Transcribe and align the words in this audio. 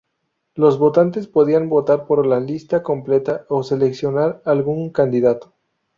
Los 0.55 0.79
votantes 0.79 1.27
podían 1.27 1.69
votar 1.69 2.07
por 2.07 2.25
la 2.25 2.39
lista 2.39 2.81
completa 2.81 3.45
o 3.49 3.61
seleccionar 3.61 4.41
algún 4.45 4.89
candidato. 4.89 5.53